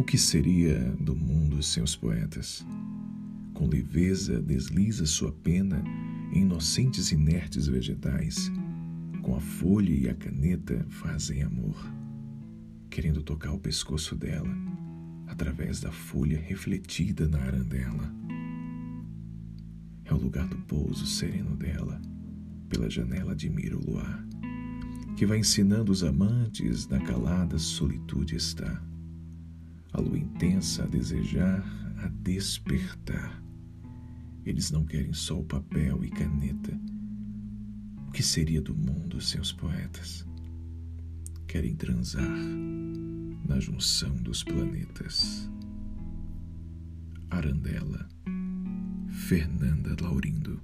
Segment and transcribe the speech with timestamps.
[0.00, 2.66] O que seria do mundo sem os poetas?
[3.52, 5.84] Com leveza desliza sua pena
[6.32, 8.50] em inocentes inertes vegetais.
[9.20, 11.76] Com a folha e a caneta fazem amor,
[12.88, 14.48] querendo tocar o pescoço dela
[15.26, 18.10] através da folha refletida na arandela.
[20.06, 22.00] É o lugar do pouso sereno dela,
[22.70, 24.26] pela janela admira o luar,
[25.14, 28.82] que vai ensinando os amantes na calada solitude está.
[29.92, 31.64] A lua intensa a desejar,
[32.02, 33.40] a despertar
[34.44, 36.78] eles não querem só o papel e caneta.
[38.08, 40.26] O que seria do mundo sem os poetas?
[41.46, 42.38] Querem transar
[43.46, 45.48] na junção dos planetas.
[47.30, 48.08] Arandela,
[49.08, 50.60] Fernanda Laurindo.